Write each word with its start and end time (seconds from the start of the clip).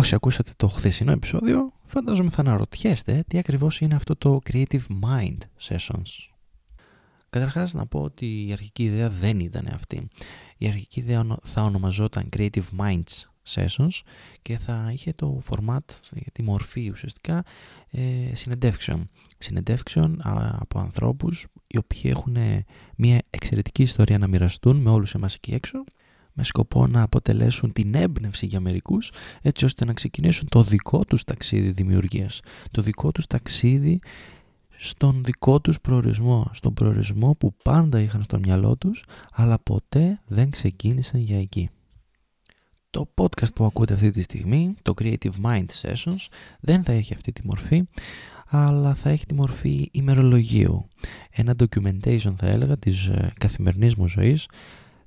Όσοι 0.00 0.14
ακούσατε 0.14 0.50
το 0.56 0.68
χθεσινό 0.68 1.12
επεισόδιο, 1.12 1.72
φαντάζομαι 1.84 2.30
θα 2.30 2.40
αναρωτιέστε 2.40 3.24
τι 3.28 3.38
ακριβώς 3.38 3.80
είναι 3.80 3.94
αυτό 3.94 4.16
το 4.16 4.38
Creative 4.50 4.82
Mind 5.02 5.38
Sessions. 5.68 6.28
Καταρχάς 7.30 7.74
να 7.74 7.86
πω 7.86 8.00
ότι 8.00 8.46
η 8.46 8.52
αρχική 8.52 8.84
ιδέα 8.84 9.10
δεν 9.10 9.40
ήταν 9.40 9.68
αυτή. 9.74 10.08
Η 10.58 10.66
αρχική 10.66 11.00
ιδέα 11.00 11.26
θα 11.42 11.62
ονομαζόταν 11.62 12.28
Creative 12.36 12.64
Minds 12.78 13.24
Sessions 13.54 14.00
και 14.42 14.58
θα 14.58 14.90
είχε 14.92 15.12
το 15.12 15.42
format, 15.50 15.84
τη 16.32 16.42
μορφή 16.42 16.90
ουσιαστικά 16.90 17.44
ε, 17.90 18.34
συνεντεύξεων. 18.34 19.10
Συνεντεύξεων 19.38 20.20
από 20.58 20.78
ανθρώπους 20.78 21.46
οι 21.66 21.78
οποίοι 21.78 22.02
έχουν 22.04 22.36
μια 22.96 23.22
εξαιρετική 23.30 23.82
ιστορία 23.82 24.18
να 24.18 24.26
μοιραστούν 24.26 24.76
με 24.76 24.90
όλους 24.90 25.14
εμάς 25.14 25.34
εκεί 25.34 25.52
έξω 25.54 25.84
με 26.32 26.44
σκοπό 26.44 26.86
να 26.86 27.02
αποτελέσουν 27.02 27.72
την 27.72 27.94
έμπνευση 27.94 28.46
για 28.46 28.60
μερικούς 28.60 29.12
έτσι 29.42 29.64
ώστε 29.64 29.84
να 29.84 29.92
ξεκινήσουν 29.92 30.48
το 30.48 30.62
δικό 30.62 31.04
τους 31.04 31.24
ταξίδι 31.24 31.70
δημιουργίας, 31.70 32.40
το 32.70 32.82
δικό 32.82 33.12
τους 33.12 33.26
ταξίδι 33.26 34.00
στον 34.76 35.24
δικό 35.24 35.60
τους 35.60 35.80
προορισμό, 35.80 36.50
στον 36.52 36.74
προορισμό 36.74 37.34
που 37.38 37.54
πάντα 37.62 38.00
είχαν 38.00 38.22
στο 38.22 38.38
μυαλό 38.38 38.76
τους 38.76 39.04
αλλά 39.32 39.58
ποτέ 39.58 40.20
δεν 40.26 40.50
ξεκίνησαν 40.50 41.20
για 41.20 41.40
εκεί. 41.40 41.70
Το 42.90 43.10
podcast 43.14 43.54
που 43.54 43.64
ακούτε 43.64 43.94
αυτή 43.94 44.10
τη 44.10 44.22
στιγμή, 44.22 44.74
το 44.82 44.94
Creative 45.00 45.44
Mind 45.44 45.66
Sessions, 45.82 46.26
δεν 46.60 46.84
θα 46.84 46.92
έχει 46.92 47.14
αυτή 47.14 47.32
τη 47.32 47.46
μορφή, 47.46 47.84
αλλά 48.46 48.94
θα 48.94 49.10
έχει 49.10 49.26
τη 49.26 49.34
μορφή 49.34 49.88
ημερολογίου. 49.92 50.88
Ένα 51.30 51.54
documentation 51.58 52.32
θα 52.36 52.46
έλεγα 52.46 52.76
της 52.76 53.06
ε, 53.06 53.32
καθημερινής 53.40 53.94
μου 53.94 54.08
ζωής, 54.08 54.46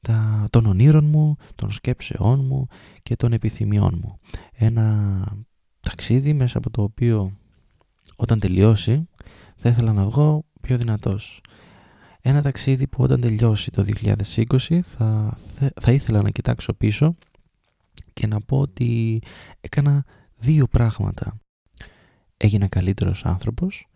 τα, 0.00 0.46
των 0.50 0.66
ονείρων 0.66 1.04
μου, 1.04 1.36
των 1.54 1.70
σκέψεών 1.70 2.44
μου 2.44 2.66
και 3.02 3.16
των 3.16 3.32
επιθυμιών 3.32 3.98
μου. 4.02 4.18
Ένα 4.52 5.24
ταξίδι 5.80 6.32
μέσα 6.32 6.58
από 6.58 6.70
το 6.70 6.82
οποίο 6.82 7.32
όταν 8.16 8.38
τελειώσει 8.38 9.08
θα 9.56 9.68
ήθελα 9.68 9.92
να 9.92 10.04
βγω 10.04 10.44
πιο 10.60 10.76
δυνατός. 10.76 11.40
Ένα 12.20 12.42
ταξίδι 12.42 12.86
που 12.86 13.02
όταν 13.02 13.20
τελειώσει 13.20 13.70
το 13.70 13.84
2020 14.02 14.80
θα, 14.80 15.38
θα 15.80 15.92
ήθελα 15.92 16.22
να 16.22 16.30
κοιτάξω 16.30 16.72
πίσω 16.72 17.16
και 18.12 18.26
να 18.26 18.40
πω 18.40 18.58
ότι 18.58 19.22
έκανα 19.60 20.04
δύο 20.36 20.66
πράγματα. 20.66 21.40
Έγινα 22.36 22.68
καλύτερος 22.68 23.24
άνθρωπος 23.24 23.86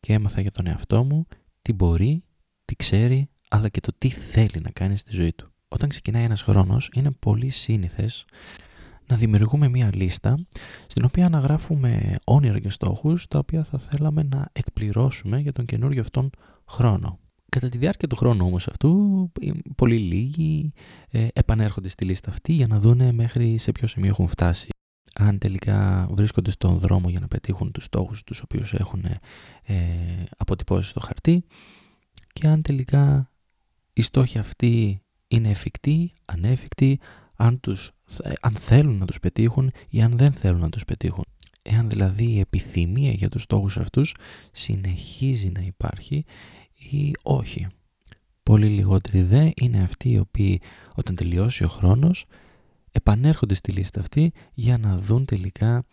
και 0.00 0.12
έμαθα 0.12 0.40
για 0.40 0.50
τον 0.50 0.66
εαυτό 0.66 1.04
μου 1.04 1.26
τι 1.62 1.72
μπορεί, 1.72 2.24
τι 2.64 2.76
ξέρει, 2.76 3.28
αλλά 3.48 3.68
και 3.68 3.80
το 3.80 3.92
τι 3.98 4.08
θέλει 4.08 4.60
να 4.60 4.70
κάνει 4.70 4.96
στη 4.96 5.12
ζωή 5.12 5.32
του. 5.32 5.53
Όταν 5.68 5.88
ξεκινάει 5.88 6.24
ένας 6.24 6.42
χρόνος 6.42 6.90
είναι 6.94 7.10
πολύ 7.10 7.48
σύνηθες 7.48 8.24
να 9.06 9.16
δημιουργούμε 9.16 9.68
μία 9.68 9.90
λίστα 9.94 10.46
στην 10.86 11.04
οποία 11.04 11.26
αναγράφουμε 11.26 12.16
όνειρα 12.24 12.58
και 12.58 12.70
στόχους 12.70 13.26
τα 13.26 13.38
οποία 13.38 13.64
θα 13.64 13.78
θέλαμε 13.78 14.22
να 14.22 14.48
εκπληρώσουμε 14.52 15.38
για 15.38 15.52
τον 15.52 15.64
καινούριο 15.64 16.00
αυτόν 16.00 16.30
χρόνο. 16.68 17.18
Κατά 17.48 17.68
τη 17.68 17.78
διάρκεια 17.78 18.08
του 18.08 18.16
χρόνου 18.16 18.46
όμως 18.46 18.68
αυτού, 18.68 19.32
πολύ 19.76 19.98
λίγοι 19.98 20.72
ε, 21.10 21.26
επανέρχονται 21.32 21.88
στη 21.88 22.04
λίστα 22.04 22.30
αυτή 22.30 22.52
για 22.52 22.66
να 22.66 22.80
δούνε 22.80 23.12
μέχρι 23.12 23.58
σε 23.58 23.72
ποιο 23.72 23.88
σημείο 23.88 24.08
έχουν 24.08 24.28
φτάσει. 24.28 24.68
Αν 25.14 25.38
τελικά 25.38 26.08
βρίσκονται 26.10 26.50
στον 26.50 26.78
δρόμο 26.78 27.08
για 27.08 27.20
να 27.20 27.28
πετύχουν 27.28 27.72
τους 27.72 27.84
στόχους 27.84 28.24
τους 28.24 28.40
οποίους 28.40 28.72
έχουν 28.72 29.04
ε, 29.62 29.76
αποτυπώσει 30.36 30.88
στο 30.88 31.00
χαρτί 31.00 31.44
και 32.32 32.46
αν 32.46 32.62
τελικά 32.62 33.30
οι 33.92 34.02
στόχοι 34.02 34.38
αυτοί 34.38 35.03
είναι 35.28 35.50
εφικτοί, 35.50 36.12
ανέφικτοι, 36.24 37.00
αν, 37.36 37.60
τους, 37.60 37.92
αν 38.40 38.54
θέλουν 38.54 38.96
να 38.96 39.06
τους 39.06 39.20
πετύχουν 39.20 39.72
ή 39.88 40.02
αν 40.02 40.16
δεν 40.16 40.32
θέλουν 40.32 40.60
να 40.60 40.68
τους 40.68 40.84
πετύχουν. 40.84 41.24
Εάν 41.62 41.88
δηλαδή 41.88 42.24
η 42.24 42.38
επιθυμία 42.38 43.12
για 43.12 43.28
τους 43.28 43.42
στόχους 43.42 43.78
αυτούς 43.78 44.14
συνεχίζει 44.52 45.50
να 45.50 45.60
υπάρχει 45.60 46.24
ή 46.90 47.12
όχι. 47.22 47.66
Πολύ 48.42 48.66
λιγότεροι 48.66 49.22
δε 49.22 49.50
είναι 49.54 49.82
αυτοί 49.82 50.10
οι 50.10 50.18
οποίοι 50.18 50.60
όταν 50.94 51.14
τελειώσει 51.14 51.64
ο 51.64 51.68
χρόνος 51.68 52.26
επανέρχονται 52.92 53.54
στη 53.54 53.72
λίστα 53.72 54.00
αυτή 54.00 54.32
για 54.54 54.78
να 54.78 54.98
δουν 54.98 55.24
τελικά 55.24 55.84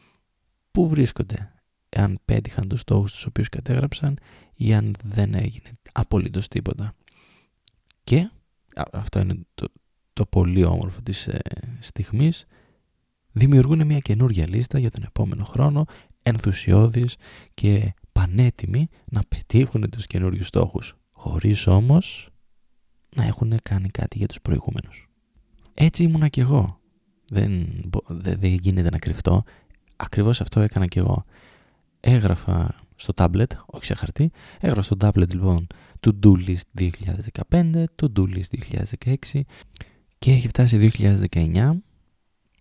πού 0.71 0.87
βρίσκονται. 0.87 1.53
Εάν 1.89 2.19
πέτυχαν 2.25 2.67
τους 2.67 2.79
στόχους 2.79 3.11
τους 3.11 3.25
οποίους 3.25 3.49
κατέγραψαν 3.49 4.17
ή 4.53 4.73
αν 4.73 4.95
δεν 5.03 5.33
έγινε 5.33 5.71
απολύτως 5.91 6.47
τίποτα. 6.47 6.95
Και 8.03 8.29
αυτό 8.91 9.19
είναι 9.19 9.39
το, 9.55 9.67
το 10.13 10.25
πολύ 10.25 10.63
όμορφο 10.63 11.01
της 11.01 11.27
ε, 11.27 11.39
στιγμής 11.79 12.45
δημιουργούν 13.31 13.85
μια 13.85 13.99
καινούργια 13.99 14.47
λίστα 14.47 14.79
για 14.79 14.91
τον 14.91 15.03
επόμενο 15.03 15.43
χρόνο 15.43 15.85
ενθουσιώδης 16.23 17.15
και 17.53 17.93
πανέτοιμοι 18.11 18.87
να 19.05 19.21
πετύχουν 19.27 19.89
τους 19.89 20.07
καινούριους 20.07 20.47
στόχους, 20.47 20.95
χωρίς 21.11 21.67
όμως 21.67 22.29
να 23.15 23.23
έχουν 23.25 23.53
κάνει 23.63 23.89
κάτι 23.89 24.17
για 24.17 24.27
τους 24.27 24.41
προηγούμενους. 24.41 25.07
Έτσι 25.73 26.03
ήμουνα 26.03 26.27
κι 26.27 26.39
εγώ. 26.39 26.79
Δεν, 27.29 27.67
δεν, 28.07 28.39
δεν 28.39 28.53
γίνεται 28.53 28.89
να 28.89 28.97
κρυφτώ. 28.97 29.43
Ακριβώς 29.95 30.41
αυτό 30.41 30.59
έκανα 30.59 30.87
κι 30.87 30.97
εγώ. 30.97 31.25
Έγραφα 31.99 32.75
στο 33.01 33.13
tablet, 33.15 33.51
όχι 33.65 33.85
σε 33.85 33.93
χαρτί, 33.93 34.31
έγραφα 34.59 34.81
στο 34.81 34.95
tablet 34.99 35.33
λοιπόν 35.33 35.67
to-do 35.99 36.33
list 36.47 36.89
2015, 37.49 37.83
to-do 38.01 38.25
list 38.35 38.75
2016 39.33 39.41
και 40.17 40.31
έχει 40.31 40.47
φτάσει 40.47 40.91
2019, 41.31 41.71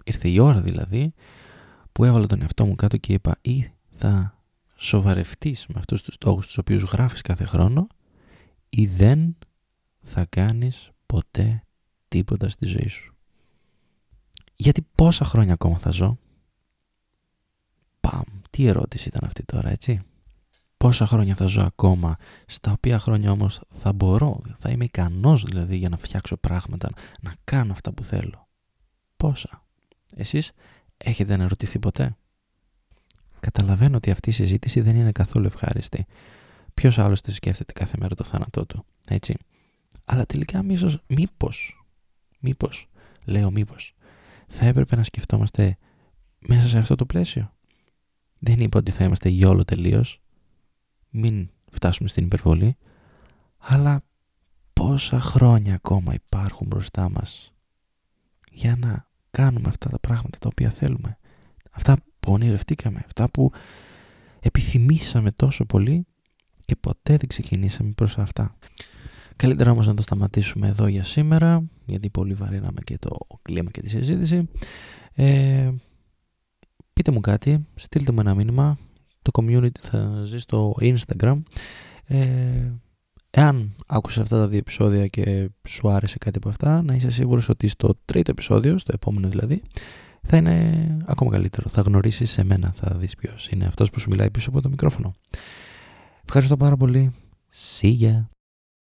ήρθε 0.04 0.28
η 0.28 0.38
ώρα 0.38 0.60
δηλαδή, 0.60 1.14
που 1.92 2.04
έβαλα 2.04 2.26
τον 2.26 2.42
εαυτό 2.42 2.66
μου 2.66 2.74
κάτω 2.74 2.96
και 2.96 3.12
είπα 3.12 3.38
ή 3.40 3.70
θα 3.90 4.38
σοβαρευτείς 4.76 5.66
με 5.66 5.74
αυτούς 5.78 6.02
τους 6.02 6.14
στόχους 6.14 6.46
τους 6.46 6.58
οποίους 6.58 6.82
γράφεις 6.82 7.20
κάθε 7.20 7.44
χρόνο 7.44 7.86
ή 8.68 8.86
δεν 8.86 9.36
θα 10.02 10.24
κάνεις 10.24 10.90
ποτέ 11.06 11.64
τίποτα 12.08 12.48
στη 12.48 12.66
ζωή 12.66 12.88
σου. 12.88 13.14
Γιατί 14.54 14.86
πόσα 14.94 15.24
χρόνια 15.24 15.52
ακόμα 15.52 15.78
θα 15.78 15.90
ζω; 15.90 16.18
Παμ, 18.00 18.22
τι 18.50 18.66
ερώτηση 18.66 19.08
ήταν 19.08 19.20
αυτή 19.24 19.44
τώρα, 19.44 19.70
έτσι; 19.70 20.00
Πόσα 20.84 21.06
χρόνια 21.06 21.34
θα 21.34 21.46
ζω 21.46 21.62
ακόμα, 21.62 22.16
στα 22.46 22.72
οποία 22.72 22.98
χρόνια 22.98 23.30
όμως 23.30 23.60
θα 23.70 23.92
μπορώ, 23.92 24.40
θα 24.58 24.70
είμαι 24.70 24.84
ικανός 24.84 25.42
δηλαδή 25.44 25.76
για 25.76 25.88
να 25.88 25.96
φτιάξω 25.96 26.36
πράγματα, 26.36 26.90
να 27.20 27.34
κάνω 27.44 27.72
αυτά 27.72 27.92
που 27.92 28.02
θέλω. 28.04 28.48
Πόσα. 29.16 29.64
Εσείς 30.16 30.52
έχετε 30.96 31.34
αναρωτηθεί 31.34 31.78
ποτέ; 31.78 32.16
Καταλαβαίνω 33.40 33.96
ότι 33.96 34.10
αυτή 34.10 34.28
η 34.30 34.32
συζήτηση 34.32 34.80
δεν 34.80 34.96
είναι 34.96 35.12
καθόλου 35.12 35.46
ευχάριστη. 35.46 36.06
Ποιος 36.74 36.98
άλλωστε 36.98 37.30
σκέφτεται 37.30 37.72
κάθε 37.72 37.96
μέρα 38.00 38.14
το 38.14 38.24
θάνατό 38.24 38.66
του, 38.66 38.84
έτσι; 39.08 39.34
Αλλά 40.04 40.26
τελικά 40.26 40.62
μίσος, 40.62 41.02
μήπως, 41.06 41.84
μήπως, 42.38 42.88
λέω 43.24 43.50
μήπως, 43.50 43.94
θα 44.46 44.64
έπρεπε 44.66 44.96
να 44.96 45.02
σκεφτόμαστε 45.04 45.76
μέσα 46.38 46.68
σε 46.68 46.78
αυτό 46.78 46.94
το 46.94 47.06
πλαίσιο; 47.06 47.52
Δεν 48.38 48.60
είπα 48.60 48.78
ότι 48.78 48.90
θα 48.90 49.04
είμαστε 49.04 49.28
γιόλο 49.28 49.64
τελείως. 49.64 50.19
Μην 51.10 51.50
φτάσουμε 51.70 52.08
στην 52.08 52.24
υπερβολή. 52.24 52.76
Αλλά 53.58 54.02
πόσα 54.72 55.20
χρόνια 55.20 55.74
ακόμα 55.74 56.14
υπάρχουν 56.14 56.66
μπροστά 56.66 57.10
μας 57.10 57.52
για 58.50 58.76
να 58.76 59.08
κάνουμε 59.30 59.68
αυτά 59.68 59.88
τα 59.88 59.98
πράγματα 59.98 60.38
τα 60.38 60.48
οποία 60.52 60.70
θέλουμε. 60.70 61.18
Αυτά 61.70 61.96
που 62.20 62.32
ονειρευτήκαμε, 62.32 63.02
αυτά 63.04 63.30
που 63.30 63.52
επιθυμήσαμε 64.40 65.30
τόσο 65.30 65.64
πολύ 65.64 66.06
και 66.64 66.76
ποτέ 66.76 67.16
δεν 67.16 67.28
ξεκινήσαμε 67.28 67.90
προς 67.90 68.18
αυτά. 68.18 68.54
Καλύτερα 69.36 69.70
όμως 69.70 69.86
να 69.86 69.94
το 69.94 70.02
σταματήσουμε 70.02 70.68
εδώ 70.68 70.86
για 70.86 71.04
σήμερα, 71.04 71.62
γιατί 71.86 72.10
πολύ 72.10 72.34
βαρύναμε 72.34 72.80
και 72.84 72.98
το 72.98 73.16
κλίμα 73.42 73.70
και 73.70 73.80
τη 73.80 73.88
συζήτηση. 73.88 74.48
Ε, 75.14 75.70
πείτε 76.92 77.10
μου 77.10 77.20
κάτι, 77.20 77.66
στείλτε 77.74 78.12
μου 78.12 78.20
ένα 78.20 78.34
μήνυμα, 78.34 78.78
το 79.22 79.30
community 79.34 79.78
θα 79.80 80.22
ζει 80.24 80.38
στο 80.38 80.74
Instagram. 80.80 81.42
Ε, 82.04 82.72
εάν 83.30 83.76
άκουσες 83.86 84.22
αυτά 84.22 84.38
τα 84.38 84.48
δύο 84.48 84.58
επεισόδια 84.58 85.06
και 85.06 85.50
σου 85.68 85.90
άρεσε 85.90 86.18
κάτι 86.18 86.38
από 86.38 86.48
αυτά, 86.48 86.82
να 86.82 86.94
είσαι 86.94 87.10
σίγουρος 87.10 87.48
ότι 87.48 87.68
στο 87.68 87.98
τρίτο 88.04 88.30
επεισόδιο, 88.30 88.78
στο 88.78 88.92
επόμενο 88.94 89.28
δηλαδή, 89.28 89.62
θα 90.22 90.36
είναι 90.36 90.96
ακόμα 91.06 91.30
καλύτερο. 91.30 91.68
Θα 91.68 91.80
γνωρίσεις 91.80 92.38
εμένα, 92.38 92.72
θα 92.76 92.96
δεις 92.96 93.14
ποιος 93.14 93.48
είναι 93.48 93.64
αυτός 93.64 93.90
που 93.90 94.00
σου 94.00 94.10
μιλάει 94.10 94.30
πίσω 94.30 94.50
από 94.50 94.60
το 94.60 94.68
μικρόφωνο. 94.68 95.14
Ευχαριστώ 96.24 96.56
πάρα 96.56 96.76
πολύ. 96.76 97.14
See 97.80 98.00
ya. 98.00 98.24